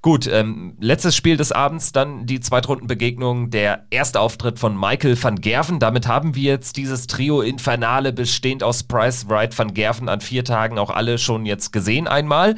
[0.02, 5.36] Gut, ähm, letztes Spiel des Abends, dann die Zweitrundenbegegnung, der erste Auftritt von Michael van
[5.38, 5.80] Gerven.
[5.80, 10.44] Damit haben wir jetzt dieses Trio Infernale bestehend aus Price, Wright, van Gerven an vier
[10.44, 12.56] Tagen auch alle schon jetzt gesehen einmal.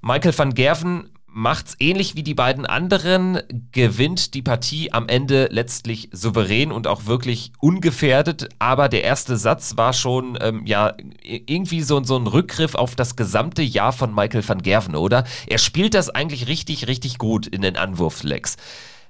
[0.00, 3.38] Michael van Gerven macht's ähnlich wie die beiden anderen,
[3.70, 8.48] gewinnt die Partie am Ende letztlich souverän und auch wirklich ungefährdet.
[8.58, 13.14] Aber der erste Satz war schon ähm, ja irgendwie so, so ein Rückgriff auf das
[13.14, 15.24] gesamte Jahr von Michael van Gerven, oder?
[15.46, 18.56] Er spielt das eigentlich richtig, richtig gut in den Anwurflegs.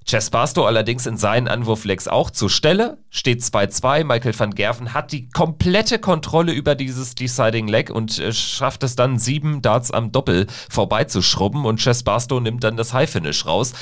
[0.09, 4.05] Chess Barstow allerdings in seinen Anwurflegs auch zur Stelle, steht 2-2.
[4.05, 8.97] Michael van Gerven hat die komplette Kontrolle über dieses Deciding Leg und äh, schafft es
[8.97, 13.75] dann, sieben Darts am Doppel vorbeizuschrubben und Chess Barstow nimmt dann das High Finish raus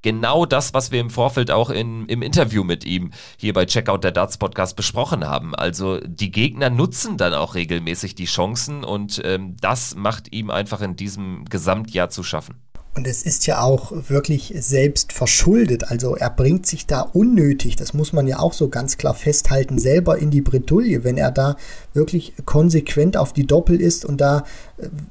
[0.00, 4.04] genau das, was wir im Vorfeld auch in, im Interview mit ihm hier bei Checkout
[4.04, 5.54] der Darts Podcast besprochen haben.
[5.54, 10.80] Also die Gegner nutzen dann auch regelmäßig die Chancen und ähm, das macht ihm einfach
[10.80, 12.62] in diesem Gesamtjahr zu schaffen.
[12.94, 15.88] Und es ist ja auch wirklich selbst verschuldet.
[15.88, 19.78] Also er bringt sich da unnötig, das muss man ja auch so ganz klar festhalten,
[19.78, 21.56] selber in die Bretouille, wenn er da
[21.94, 24.44] wirklich konsequent auf die Doppel ist und da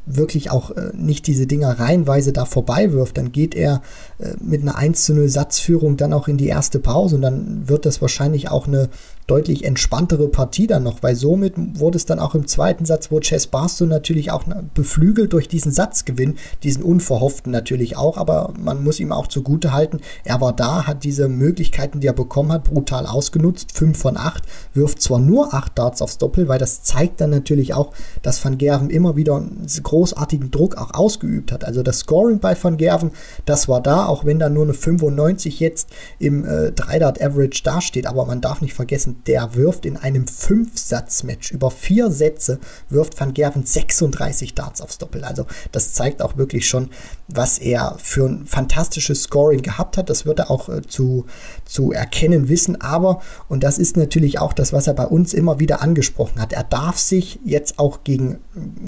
[0.05, 3.81] wirklich auch äh, nicht diese Dinger reihenweise da vorbei wirft, dann geht er
[4.19, 7.67] äh, mit einer 1 zu 0 Satzführung dann auch in die erste Pause und dann
[7.67, 8.89] wird das wahrscheinlich auch eine
[9.27, 13.19] deutlich entspanntere Partie dann noch, weil somit wurde es dann auch im zweiten Satz, wo
[13.19, 19.01] Chess Barstow natürlich auch beflügelt durch diesen Satzgewinn, diesen unverhofften natürlich auch, aber man muss
[19.01, 23.05] ihm auch zugute halten, er war da, hat diese Möglichkeiten, die er bekommen hat, brutal
[23.05, 27.29] ausgenutzt, 5 von 8, wirft zwar nur 8 Darts aufs Doppel, weil das zeigt dann
[27.29, 29.43] natürlich auch, dass Van Gerven immer wieder
[29.83, 31.65] großartigen Druck auch ausgeübt hat.
[31.65, 33.11] Also das Scoring bei Van Gerven,
[33.45, 35.89] das war da, auch wenn da nur eine 95 jetzt
[36.19, 41.71] im äh, 3-Dart-Average dasteht, aber man darf nicht vergessen, der wirft in einem Fünf-Satz-Match über
[41.71, 45.23] vier Sätze, wirft Van Gerven 36 Darts aufs Doppel.
[45.23, 46.89] Also das zeigt auch wirklich schon,
[47.27, 50.09] was er für ein fantastisches Scoring gehabt hat.
[50.09, 51.25] Das wird er auch äh, zu,
[51.65, 52.79] zu erkennen wissen.
[52.81, 56.53] Aber, und das ist natürlich auch das, was er bei uns immer wieder angesprochen hat,
[56.53, 58.39] er darf sich jetzt auch gegen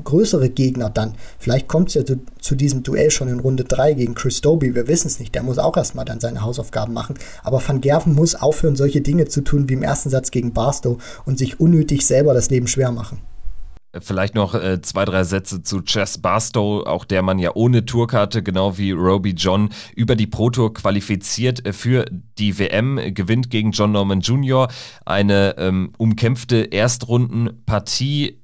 [0.03, 3.93] größere Gegner dann, vielleicht kommt es ja zu, zu, diesem Duell schon in Runde 3
[3.93, 7.15] gegen Chris Doby, wir wissen es nicht, der muss auch erstmal dann seine Hausaufgaben machen.
[7.43, 10.97] Aber Van Gerven muss aufhören, solche Dinge zu tun wie im ersten Satz gegen Barstow
[11.25, 13.21] und sich unnötig selber das Leben schwer machen.
[14.01, 18.43] Vielleicht noch äh, zwei, drei Sätze zu Chess Barstow, auch der man ja ohne Tourkarte,
[18.43, 22.05] genau wie Roby John, über die Pro Tour qualifiziert äh, für
[22.37, 24.67] die WM, gewinnt gegen John Norman Jr.
[25.05, 28.43] eine ähm, umkämpfte Erstrundenpartie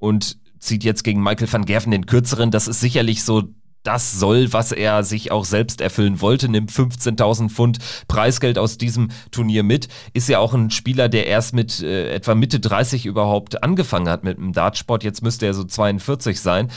[0.00, 2.50] und zieht jetzt gegen Michael van Gerven den kürzeren.
[2.50, 3.48] Das ist sicherlich so
[3.82, 9.08] das soll, was er sich auch selbst erfüllen wollte, nimmt 15.000 Pfund Preisgeld aus diesem
[9.30, 9.88] Turnier mit.
[10.12, 14.22] Ist ja auch ein Spieler, der erst mit äh, etwa Mitte 30 überhaupt angefangen hat
[14.22, 15.02] mit dem Dartsport.
[15.02, 16.70] Jetzt müsste er so 42 sein.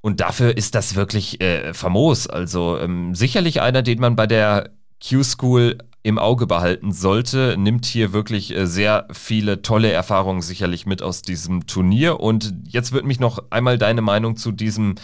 [0.00, 2.26] Und dafür ist das wirklich äh, famos.
[2.26, 4.70] Also ähm, sicherlich einer, den man bei der
[5.06, 11.02] Q-School im Auge behalten sollte, nimmt hier wirklich äh, sehr viele tolle Erfahrungen sicherlich mit
[11.02, 12.20] aus diesem Turnier.
[12.20, 14.94] Und jetzt würde mich noch einmal deine Meinung zu diesem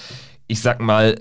[0.47, 1.17] ich sag mal,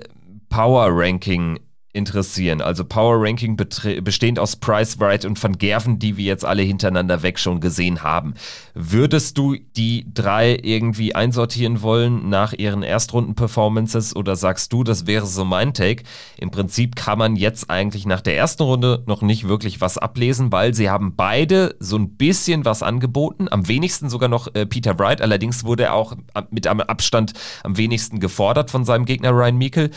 [0.49, 1.59] Power Ranking
[1.93, 2.61] interessieren.
[2.61, 7.21] Also Power Ranking bestehend aus Price, Wright und Van Gerven, die wir jetzt alle hintereinander
[7.21, 8.33] weg schon gesehen haben.
[8.73, 15.27] Würdest du die drei irgendwie einsortieren wollen nach ihren Erstrunden-Performances oder sagst du, das wäre
[15.27, 16.03] so mein Take?
[16.37, 20.51] Im Prinzip kann man jetzt eigentlich nach der ersten Runde noch nicht wirklich was ablesen,
[20.51, 23.47] weil sie haben beide so ein bisschen was angeboten.
[23.51, 25.21] Am wenigsten sogar noch äh, Peter Wright.
[25.21, 26.15] Allerdings wurde er auch
[26.49, 29.91] mit einem Abstand am wenigsten gefordert von seinem Gegner Ryan Meikle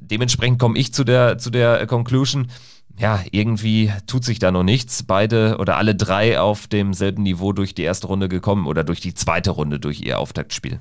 [0.00, 2.48] dementsprechend komme ich zu der, zu der Conclusion,
[2.98, 5.02] ja, irgendwie tut sich da noch nichts.
[5.02, 9.14] Beide oder alle drei auf demselben Niveau durch die erste Runde gekommen oder durch die
[9.14, 10.80] zweite Runde durch ihr Auftaktspiel.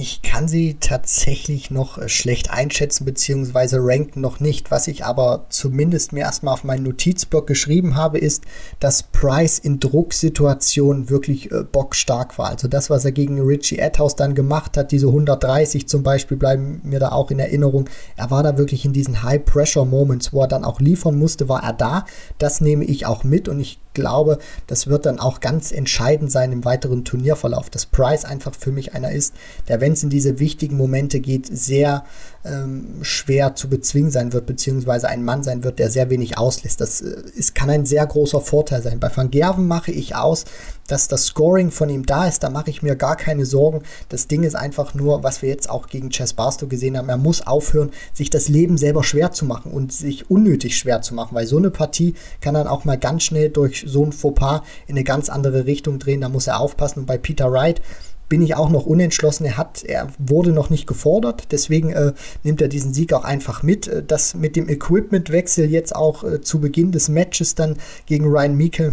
[0.00, 4.70] Ich kann sie tatsächlich noch äh, schlecht einschätzen, beziehungsweise ranken noch nicht.
[4.70, 8.44] Was ich aber zumindest mir erstmal auf meinen Notizblock geschrieben habe, ist,
[8.78, 12.50] dass Price in Drucksituationen wirklich äh, bockstark war.
[12.50, 16.80] Also das, was er gegen Richie Adhouse dann gemacht hat, diese 130 zum Beispiel, bleiben
[16.84, 17.90] mir da auch in Erinnerung.
[18.14, 21.72] Er war da wirklich in diesen High-Pressure-Moments, wo er dann auch liefern musste, war er
[21.72, 22.04] da.
[22.38, 26.52] Das nehme ich auch mit und ich glaube, das wird dann auch ganz entscheidend sein
[26.52, 29.34] im weiteren Turnierverlauf, dass Price einfach für mich einer ist,
[29.68, 32.04] der, wenn es in diese wichtigen Momente geht, sehr
[32.48, 36.80] ähm, schwer zu bezwingen sein wird, beziehungsweise ein Mann sein wird, der sehr wenig auslässt.
[36.80, 39.00] Das äh, ist, kann ein sehr großer Vorteil sein.
[39.00, 40.44] Bei Van Gerven mache ich aus,
[40.86, 43.82] dass das Scoring von ihm da ist, da mache ich mir gar keine Sorgen.
[44.08, 47.18] Das Ding ist einfach nur, was wir jetzt auch gegen Chess Barstow gesehen haben, er
[47.18, 51.34] muss aufhören, sich das Leben selber schwer zu machen und sich unnötig schwer zu machen,
[51.34, 54.96] weil so eine Partie kann dann auch mal ganz schnell durch so ein Fauxpas in
[54.96, 57.00] eine ganz andere Richtung drehen, da muss er aufpassen.
[57.00, 57.82] Und bei Peter Wright,
[58.28, 59.44] bin ich auch noch unentschlossen.
[59.44, 62.12] Er hat, er wurde noch nicht gefordert, deswegen äh,
[62.42, 63.88] nimmt er diesen Sieg auch einfach mit.
[63.88, 68.56] Äh, das mit dem Equipmentwechsel jetzt auch äh, zu Beginn des Matches dann gegen Ryan
[68.56, 68.92] Meikle,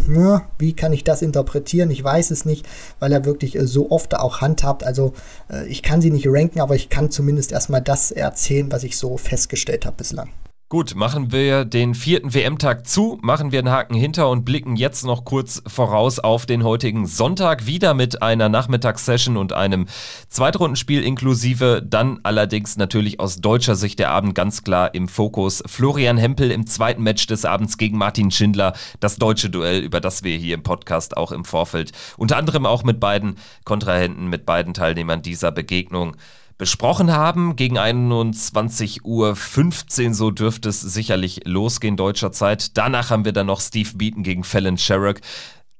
[0.58, 1.90] wie kann ich das interpretieren?
[1.90, 2.66] Ich weiß es nicht,
[2.98, 4.84] weil er wirklich äh, so oft auch handhabt.
[4.84, 5.12] Also
[5.50, 8.96] äh, ich kann sie nicht ranken, aber ich kann zumindest erstmal das erzählen, was ich
[8.96, 10.30] so festgestellt habe bislang.
[10.68, 15.04] Gut, machen wir den vierten WM-Tag zu, machen wir einen Haken hinter und blicken jetzt
[15.04, 17.66] noch kurz voraus auf den heutigen Sonntag.
[17.66, 19.86] Wieder mit einer Nachmittagssession und einem
[20.28, 21.84] Zweitrundenspiel inklusive.
[21.88, 25.62] Dann allerdings natürlich aus deutscher Sicht der Abend ganz klar im Fokus.
[25.66, 28.72] Florian Hempel im zweiten Match des Abends gegen Martin Schindler.
[28.98, 32.82] Das deutsche Duell, über das wir hier im Podcast auch im Vorfeld unter anderem auch
[32.82, 36.16] mit beiden Kontrahenten, mit beiden Teilnehmern dieser Begegnung
[36.58, 37.56] besprochen haben.
[37.56, 39.02] Gegen 21.15
[40.08, 42.76] Uhr so dürfte es sicherlich losgehen deutscher Zeit.
[42.76, 45.20] Danach haben wir dann noch Steve Beaton gegen Fallon Sherrock.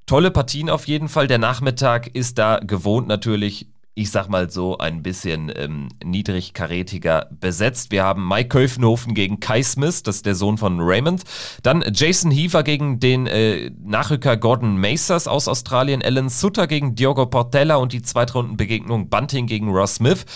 [0.07, 1.27] Tolle Partien auf jeden Fall.
[1.27, 7.91] Der Nachmittag ist da gewohnt natürlich ich sag mal so, ein bisschen ähm, niedrigkarätiger besetzt.
[7.91, 11.25] Wir haben Mike Köfenhofen gegen Kai Smith, das ist der Sohn von Raymond.
[11.63, 16.03] Dann Jason Heaver gegen den äh, Nachrücker Gordon Macers aus Australien.
[16.03, 20.27] Alan Sutter gegen Diogo Portella und die Zweitrundenbegegnung Bunting gegen Ross Smith.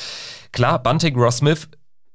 [0.53, 1.69] Klar, Bunting, Ross Smith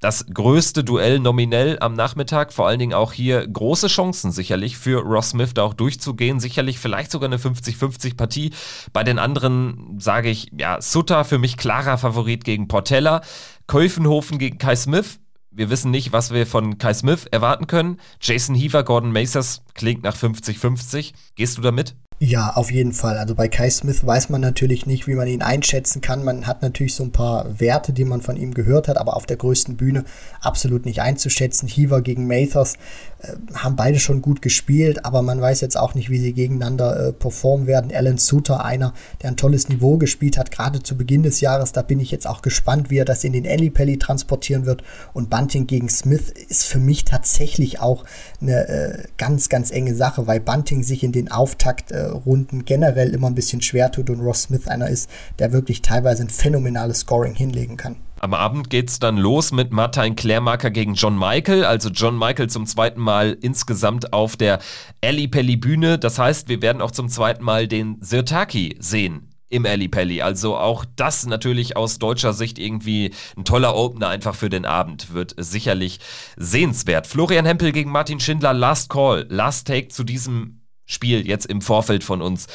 [0.05, 2.53] das größte Duell nominell am Nachmittag.
[2.53, 6.39] Vor allen Dingen auch hier große Chancen sicherlich für Ross Smith da auch durchzugehen.
[6.39, 8.51] Sicherlich vielleicht sogar eine 50-50 Partie.
[8.93, 13.21] Bei den anderen sage ich, ja, Sutter für mich klarer Favorit gegen Portella.
[13.65, 15.17] Käufenhofen gegen Kai Smith.
[15.49, 17.99] Wir wissen nicht, was wir von Kai Smith erwarten können.
[18.21, 21.13] Jason Heaver, Gordon Macers klingt nach 50-50.
[21.33, 21.95] Gehst du damit?
[22.17, 23.17] Ja, auf jeden Fall.
[23.17, 26.23] Also bei Kai Smith weiß man natürlich nicht, wie man ihn einschätzen kann.
[26.23, 29.25] Man hat natürlich so ein paar Werte, die man von ihm gehört hat, aber auf
[29.25, 30.05] der größten Bühne
[30.39, 31.67] absolut nicht einzuschätzen.
[31.67, 32.75] Heaver gegen Mathers
[33.19, 37.07] äh, haben beide schon gut gespielt, aber man weiß jetzt auch nicht, wie sie gegeneinander
[37.07, 37.91] äh, performen werden.
[37.93, 41.81] Alan Suter, einer, der ein tolles Niveau gespielt hat, gerade zu Beginn des Jahres, da
[41.81, 44.83] bin ich jetzt auch gespannt, wie er das in den Ellipelli transportieren wird.
[45.11, 48.05] Und Bunting gegen Smith ist für mich tatsächlich auch
[48.39, 53.13] eine äh, ganz, ganz enge Sache, weil Bunting sich in den Auftakt äh, Runden generell
[53.13, 56.99] immer ein bisschen schwer tut und Ross Smith einer ist, der wirklich teilweise ein phänomenales
[56.99, 57.97] Scoring hinlegen kann.
[58.19, 61.65] Am Abend geht es dann los mit Martin Klärmarker gegen John Michael.
[61.65, 64.59] Also John Michael zum zweiten Mal insgesamt auf der
[65.03, 65.99] Ali Pelli Bühne.
[65.99, 70.21] Das heißt, wir werden auch zum zweiten Mal den Sirtaki sehen im Ali Pelli.
[70.21, 75.13] Also auch das natürlich aus deutscher Sicht irgendwie ein toller Opener einfach für den Abend.
[75.13, 75.99] Wird sicherlich
[76.35, 77.07] sehenswert.
[77.07, 82.03] Florian Hempel gegen Martin Schindler, Last Call, Last Take zu diesem Spiel jetzt im Vorfeld
[82.03, 82.47] von uns.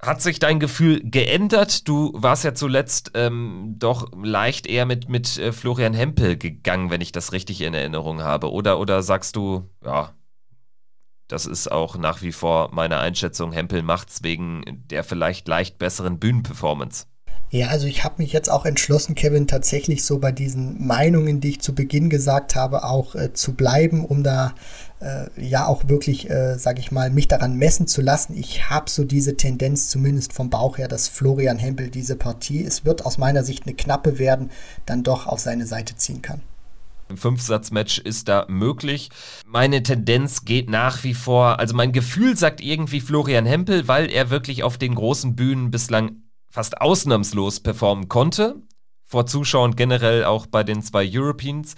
[0.00, 1.88] Hat sich dein Gefühl geändert?
[1.88, 7.00] Du warst ja zuletzt ähm, doch leicht eher mit, mit äh, Florian Hempel gegangen, wenn
[7.00, 8.52] ich das richtig in Erinnerung habe.
[8.52, 10.12] Oder, oder sagst du, ja,
[11.28, 16.18] das ist auch nach wie vor meine Einschätzung, Hempel macht's wegen der vielleicht leicht besseren
[16.18, 17.06] Bühnenperformance.
[17.50, 21.50] Ja, also ich habe mich jetzt auch entschlossen, Kevin, tatsächlich so bei diesen Meinungen, die
[21.50, 24.54] ich zu Beginn gesagt habe, auch äh, zu bleiben, um da
[25.36, 28.34] ja auch wirklich, äh, sage ich mal, mich daran messen zu lassen.
[28.36, 32.84] Ich habe so diese Tendenz, zumindest vom Bauch her, dass Florian Hempel diese Partie, es
[32.84, 34.50] wird aus meiner Sicht eine knappe werden,
[34.86, 36.40] dann doch auf seine Seite ziehen kann.
[37.08, 39.10] Ein Fünfsatzmatch ist da möglich.
[39.46, 44.30] Meine Tendenz geht nach wie vor, also mein Gefühl sagt irgendwie Florian Hempel, weil er
[44.30, 48.56] wirklich auf den großen Bühnen bislang fast ausnahmslos performen konnte.
[49.04, 51.76] Vor Zuschauern generell auch bei den zwei Europeans.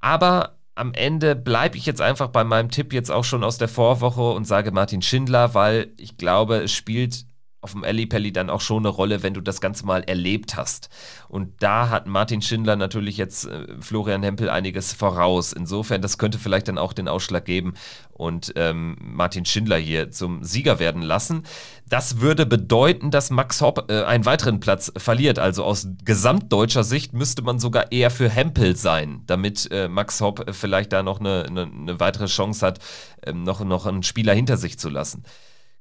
[0.00, 3.68] Aber am Ende bleibe ich jetzt einfach bei meinem Tipp jetzt auch schon aus der
[3.68, 7.26] Vorwoche und sage Martin Schindler, weil ich glaube, es spielt
[7.64, 10.90] auf dem Ellipelli dann auch schon eine Rolle, wenn du das Ganze mal erlebt hast.
[11.28, 15.52] Und da hat Martin Schindler natürlich jetzt äh, Florian Hempel einiges voraus.
[15.52, 17.74] Insofern, das könnte vielleicht dann auch den Ausschlag geben
[18.12, 21.42] und ähm, Martin Schindler hier zum Sieger werden lassen.
[21.88, 25.38] Das würde bedeuten, dass Max Hopp äh, einen weiteren Platz verliert.
[25.38, 30.54] Also aus gesamtdeutscher Sicht müsste man sogar eher für Hempel sein, damit äh, Max Hopp
[30.54, 32.78] vielleicht da noch eine, eine, eine weitere Chance hat,
[33.24, 35.24] ähm, noch, noch einen Spieler hinter sich zu lassen.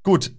[0.03, 0.31] Gut,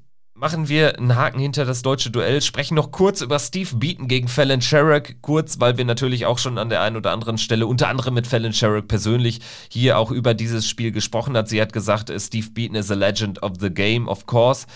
[0.44, 4.28] machen wir einen Haken hinter das deutsche Duell, sprechen noch kurz über Steve Beaton gegen
[4.28, 7.88] Fallon Sherrock, kurz, weil wir natürlich auch schon an der einen oder anderen Stelle, unter
[7.88, 11.48] anderem mit Fallon Sherrock persönlich, hier auch über dieses Spiel gesprochen hat.
[11.48, 14.66] Sie hat gesagt, äh, Steve Beaton is a legend of the game, of course.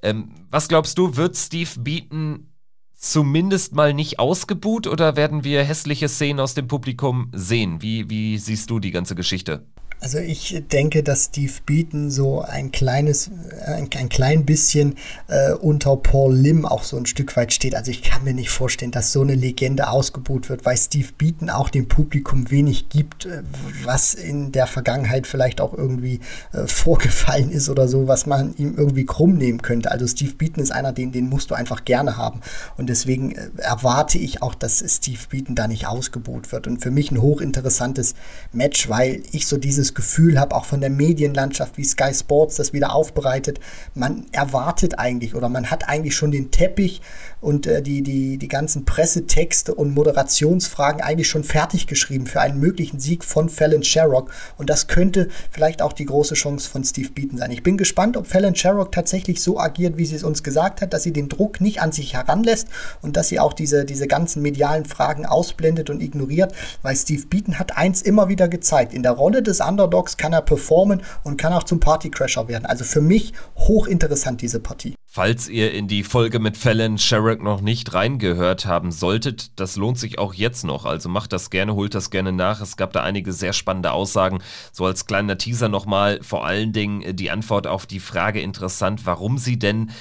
[0.00, 2.50] Ähm, was glaubst du, wird Steve Beaton
[2.94, 7.82] zumindest mal nicht ausgebuht oder werden wir hässliche Szenen aus dem Publikum sehen?
[7.82, 9.66] Wie, wie siehst du die ganze Geschichte?
[10.00, 13.30] Also ich denke, dass Steve Beaton so ein kleines,
[13.66, 14.94] ein, ein klein bisschen
[15.26, 17.74] äh, unter Paul Lim auch so ein Stück weit steht.
[17.74, 21.50] Also ich kann mir nicht vorstellen, dass so eine Legende ausgebucht wird, weil Steve Beaton
[21.50, 23.42] auch dem Publikum wenig gibt, äh,
[23.84, 26.20] was in der Vergangenheit vielleicht auch irgendwie
[26.52, 29.90] äh, vorgefallen ist oder so, was man ihm irgendwie krumm nehmen könnte.
[29.90, 32.40] Also Steve Beaton ist einer, den, den musst du einfach gerne haben.
[32.76, 36.68] Und deswegen äh, erwarte ich auch, dass Steve Beaton da nicht ausgebucht wird.
[36.68, 38.14] Und für mich ein hochinteressantes
[38.52, 42.56] Match, weil ich so dieses dieses Gefühl habe, auch von der Medienlandschaft, wie Sky Sports
[42.56, 43.58] das wieder aufbereitet.
[43.94, 47.00] Man erwartet eigentlich oder man hat eigentlich schon den Teppich
[47.40, 52.58] und äh, die, die, die ganzen Pressetexte und Moderationsfragen eigentlich schon fertig geschrieben für einen
[52.58, 54.30] möglichen Sieg von Fallon Sherrock.
[54.56, 57.50] Und das könnte vielleicht auch die große Chance von Steve Beaton sein.
[57.50, 60.92] Ich bin gespannt, ob Fallon Sherrock tatsächlich so agiert, wie sie es uns gesagt hat,
[60.92, 62.68] dass sie den Druck nicht an sich heranlässt
[63.02, 67.58] und dass sie auch diese, diese ganzen medialen Fragen ausblendet und ignoriert, weil Steve Beaton
[67.58, 68.92] hat eins immer wieder gezeigt.
[68.94, 72.66] In der Rolle des Underdogs kann er performen und kann auch zum Partycrasher werden.
[72.66, 74.94] Also für mich hochinteressant diese Partie.
[75.10, 79.98] Falls ihr in die Folge mit Fallon Sherrock noch nicht reingehört haben solltet, das lohnt
[79.98, 80.84] sich auch jetzt noch.
[80.84, 82.60] Also macht das gerne, holt das gerne nach.
[82.60, 84.42] Es gab da einige sehr spannende Aussagen.
[84.70, 89.38] So als kleiner Teaser nochmal vor allen Dingen die Antwort auf die Frage interessant, warum
[89.38, 89.92] sie denn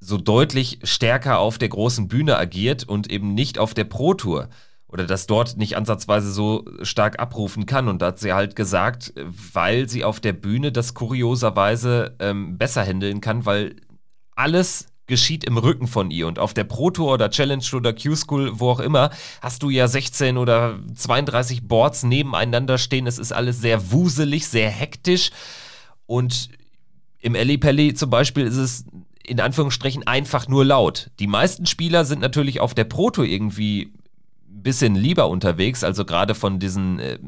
[0.00, 4.48] so deutlich stärker auf der großen Bühne agiert und eben nicht auf der Pro Tour
[4.88, 7.86] oder das dort nicht ansatzweise so stark abrufen kann.
[7.86, 9.14] Und da hat sie halt gesagt,
[9.52, 13.76] weil sie auf der Bühne das kurioserweise ähm, besser handeln kann, weil
[14.34, 16.26] alles geschieht im Rücken von ihr.
[16.26, 19.88] Und auf der Pro Tour oder Challenge oder Q-School, wo auch immer, hast du ja
[19.88, 23.06] 16 oder 32 Boards nebeneinander stehen.
[23.06, 25.30] Es ist alles sehr wuselig, sehr hektisch.
[26.06, 26.48] Und
[27.20, 28.84] im Pelli zum Beispiel ist es
[29.24, 31.10] in Anführungsstrichen einfach nur laut.
[31.18, 33.92] Die meisten Spieler sind natürlich auf der Pro Tour irgendwie
[34.48, 37.18] ein bisschen lieber unterwegs, also gerade von diesen äh,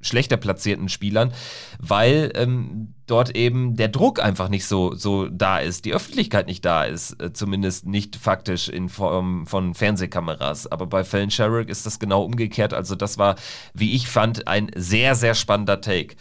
[0.00, 1.32] schlechter platzierten Spielern,
[1.78, 6.64] weil ähm, dort eben der Druck einfach nicht so, so da ist, die Öffentlichkeit nicht
[6.64, 10.66] da ist, äh, zumindest nicht faktisch in Form von Fernsehkameras.
[10.66, 12.72] Aber bei Fallon Sherrick ist das genau umgekehrt.
[12.72, 13.36] Also das war,
[13.74, 16.16] wie ich fand, ein sehr, sehr spannender Take.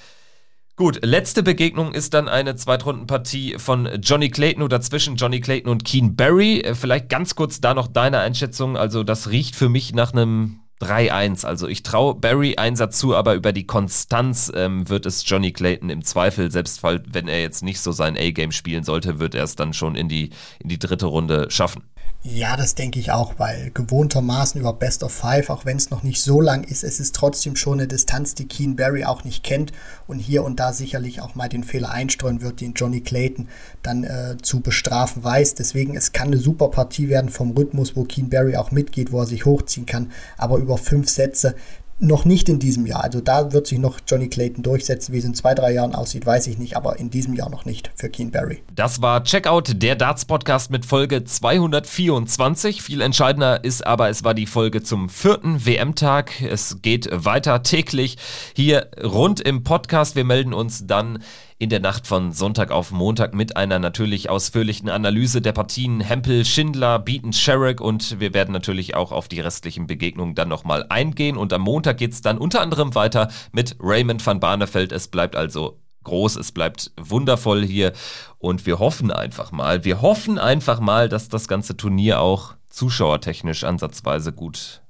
[0.79, 5.83] Gut, letzte Begegnung ist dann eine Zweitrundenpartie von Johnny Clayton oder zwischen Johnny Clayton und
[5.83, 6.61] Keen Barry.
[6.61, 8.77] Äh, vielleicht ganz kurz da noch deine Einschätzung.
[8.77, 11.45] Also das riecht für mich nach einem 3-1.
[11.45, 15.89] Also ich traue Barry Einsatz zu, aber über die Konstanz ähm, wird es Johnny Clayton
[15.89, 19.55] im Zweifel, selbst wenn er jetzt nicht so sein A-Game spielen sollte, wird er es
[19.55, 21.83] dann schon in die, in die dritte Runde schaffen.
[22.21, 26.03] Ja, das denke ich auch, weil gewohntermaßen über Best of Five, auch wenn es noch
[26.03, 29.41] nicht so lang ist, es ist trotzdem schon eine Distanz, die Keen Barry auch nicht
[29.41, 29.71] kennt
[30.05, 33.47] und hier und da sicherlich auch mal den Fehler einstreuen wird, den Johnny Clayton
[33.83, 35.55] dann äh, zu bestrafen weiß.
[35.55, 39.21] Deswegen, es kann eine super Partie werden vom Rhythmus, wo Keen Barry auch mitgeht, wo
[39.21, 41.55] er sich hochziehen kann, aber über fünf Sätze,
[41.99, 43.03] noch nicht in diesem Jahr.
[43.03, 45.13] Also da wird sich noch Johnny Clayton durchsetzen.
[45.13, 47.65] Wie es in zwei, drei Jahren aussieht, weiß ich nicht, aber in diesem Jahr noch
[47.65, 48.63] nicht für Keen Barry.
[48.73, 52.81] Das war Checkout, der Darts-Podcast mit Folge 224.
[52.81, 56.41] Viel entscheidender ist aber, es war die Folge zum vierten WM-Tag.
[56.41, 58.17] Es geht weiter täglich
[58.55, 60.15] hier rund im Podcast.
[60.15, 61.19] Wir melden uns dann
[61.59, 65.99] in der Nacht von Sonntag auf Montag mit einer natürlich ausführlichen Analyse der Partien.
[65.99, 70.85] Hempel, Schindler, Beaton, Sherrick und wir werden natürlich auch auf die restlichen Begegnungen dann nochmal
[70.87, 71.35] eingehen.
[71.35, 74.93] Und am Montag geht es dann unter anderem weiter mit Raymond van Barneveld.
[74.93, 77.91] Es bleibt also groß, es bleibt wundervoll hier.
[78.37, 83.65] Und wir hoffen einfach mal, wir hoffen einfach mal, dass das ganze Turnier auch zuschauertechnisch
[83.65, 84.81] ansatzweise gut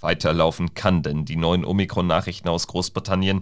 [0.00, 3.40] weiterlaufen kann, denn die neuen Omikron-Nachrichten aus Großbritannien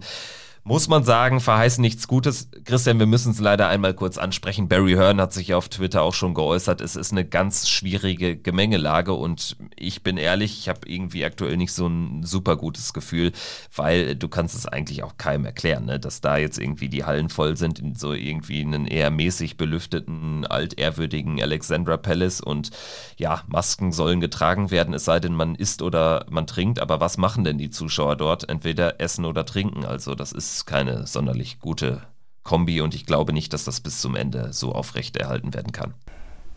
[0.65, 2.49] muss man sagen, verheißen nichts Gutes.
[2.63, 4.69] Christian, wir müssen es leider einmal kurz ansprechen.
[4.69, 6.79] Barry Hearn hat sich auf Twitter auch schon geäußert.
[6.79, 11.73] Es ist eine ganz schwierige Gemengelage und ich bin ehrlich, ich habe irgendwie aktuell nicht
[11.73, 13.33] so ein super gutes Gefühl,
[13.75, 15.99] weil du kannst es eigentlich auch keinem erklären, ne?
[15.99, 20.47] dass da jetzt irgendwie die Hallen voll sind in so irgendwie einen eher mäßig belüfteten,
[20.47, 22.69] altehrwürdigen Alexandra Palace und
[23.17, 26.79] ja, Masken sollen getragen werden, es sei denn, man isst oder man trinkt.
[26.79, 28.47] Aber was machen denn die Zuschauer dort?
[28.47, 29.83] Entweder essen oder trinken.
[29.83, 32.01] Also das ist keine sonderlich gute
[32.43, 35.93] Kombi und ich glaube nicht, dass das bis zum Ende so aufrechterhalten werden kann.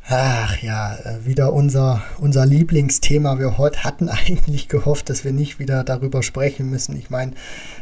[0.09, 3.41] Ach ja, äh, wieder unser, unser Lieblingsthema.
[3.41, 6.97] Wir heute hatten eigentlich gehofft, dass wir nicht wieder darüber sprechen müssen.
[6.97, 7.33] Ich meine,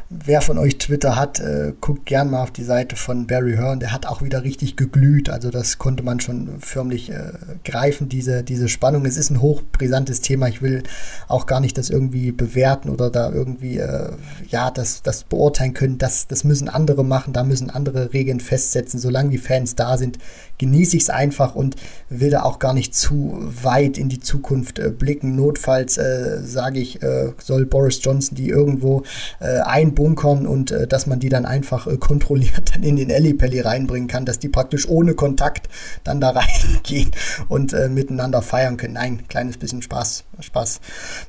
[0.09, 3.79] wer von euch Twitter hat, äh, guckt gern mal auf die Seite von Barry Hearn.
[3.79, 5.29] Der hat auch wieder richtig geglüht.
[5.29, 9.05] Also das konnte man schon förmlich äh, greifen, diese, diese Spannung.
[9.05, 10.49] Es ist ein hochbrisantes Thema.
[10.49, 10.83] Ich will
[11.29, 14.12] auch gar nicht das irgendwie bewerten oder da irgendwie, äh,
[14.49, 15.99] ja, das, das beurteilen können.
[15.99, 17.35] Das, das müssen andere machen.
[17.35, 18.99] Da müssen andere Regeln festsetzen.
[18.99, 20.18] Solange die Fans da sind,
[20.57, 21.77] genieße ich es einfach und
[22.21, 25.37] will da auch gar nicht zu weit in die Zukunft äh, blicken.
[25.37, 29.03] Notfalls, äh, sage ich, äh, soll Boris Johnson die irgendwo
[29.41, 33.61] ein bunkern und äh, dass man die dann einfach äh, kontrolliert dann in den Ellipelli
[33.61, 35.69] reinbringen kann, dass die praktisch ohne Kontakt
[36.05, 36.31] dann da
[36.65, 37.11] reingehen
[37.49, 38.95] und äh, miteinander feiern können.
[38.95, 40.81] Nein, kleines bisschen Spaß, Spaß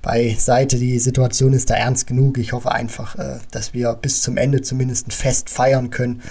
[0.02, 0.78] beiseite.
[0.78, 2.38] Die Situation ist da ernst genug.
[2.38, 6.22] Ich hoffe einfach, äh, dass wir bis zum Ende zumindest ein Fest feiern können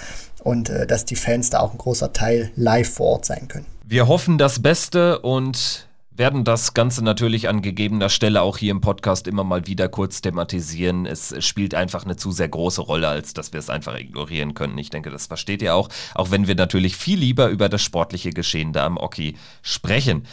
[0.43, 3.74] und äh, dass die Fans da auch ein großer Teil live vor Ort sein können.
[3.87, 8.81] Wir hoffen das Beste und werden das Ganze natürlich an gegebener Stelle auch hier im
[8.81, 11.05] Podcast immer mal wieder kurz thematisieren.
[11.05, 14.79] Es spielt einfach eine zu sehr große Rolle, als dass wir es einfach ignorieren können.
[14.79, 18.31] Ich denke, das versteht ihr auch, auch wenn wir natürlich viel lieber über das sportliche
[18.31, 20.23] Geschehen da am Oki sprechen.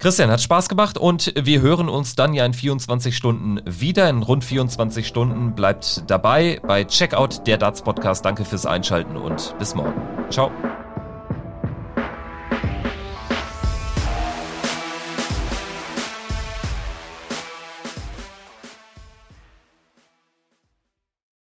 [0.00, 4.10] Christian, hat Spaß gemacht und wir hören uns dann ja in 24 Stunden wieder.
[4.10, 8.24] In rund 24 Stunden bleibt dabei bei Checkout der Darts Podcast.
[8.24, 9.94] Danke fürs Einschalten und bis morgen.
[10.28, 10.50] Ciao.